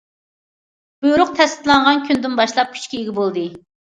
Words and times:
بۇيرۇق 1.05 1.33
تەستىقلانغان 1.41 2.01
كۈندىن 2.07 2.39
باشلاپ 2.39 2.73
كۈچكە 2.77 3.01
ئىگە 3.03 3.17
بولدى. 3.21 3.47